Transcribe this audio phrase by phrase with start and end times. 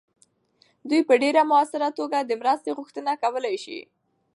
[0.89, 3.79] دوی په ډیر مؤثره توګه د مرستې غوښتنه کولی سي.